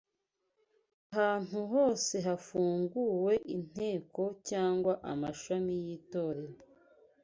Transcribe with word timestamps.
Ahantu 1.07 1.57
hose 1.71 2.15
hafunguwe 2.27 3.33
inteko 3.57 4.23
cyangwa 4.49 4.93
amashami 5.11 5.73
y’itorero 5.83 6.57